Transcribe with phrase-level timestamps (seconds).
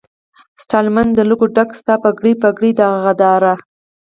[0.61, 3.53] ستالمن د لکو ډکه، ستا پګړۍ، پګړۍ داغداره